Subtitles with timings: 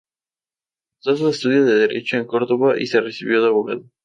[1.03, 3.83] Cursó sus estudios de derecho en Córdoba y se recibió de abogado.